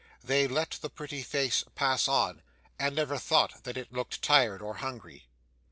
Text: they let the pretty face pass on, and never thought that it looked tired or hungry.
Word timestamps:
they 0.23 0.47
let 0.47 0.79
the 0.81 0.89
pretty 0.89 1.21
face 1.21 1.63
pass 1.75 2.07
on, 2.07 2.41
and 2.79 2.95
never 2.95 3.19
thought 3.19 3.63
that 3.65 3.77
it 3.77 3.93
looked 3.93 4.19
tired 4.23 4.59
or 4.59 4.77
hungry. 4.77 5.27